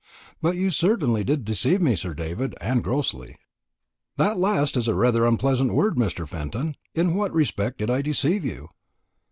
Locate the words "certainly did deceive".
0.71-1.79